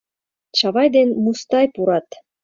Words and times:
Чавай 0.57 0.87
ден 0.95 1.09
Мустай 1.23 1.65
пурат. 1.73 2.07